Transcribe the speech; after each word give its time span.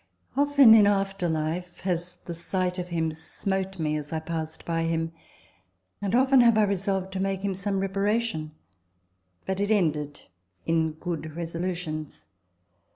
"Often, 0.35 0.73
in 0.73 0.87
after 0.87 1.29
life, 1.29 1.81
has 1.81 2.15
the 2.15 2.33
sight 2.33 2.79
of 2.79 2.87
him 2.87 3.11
smote 3.11 3.77
me 3.77 3.95
as 3.97 4.11
I 4.11 4.19
passed 4.19 4.65
by 4.65 4.81
him; 4.85 5.11
and 6.01 6.15
often 6.15 6.41
have 6.41 6.57
I 6.57 6.63
resolved 6.63 7.13
to 7.13 7.19
make 7.19 7.41
him 7.41 7.53
some 7.53 7.79
reparation; 7.81 8.51
but 9.45 9.59
it 9.59 9.69
ended 9.69 10.21
in 10.65 10.93
good 10.93 11.35
resolutions. 11.35 12.25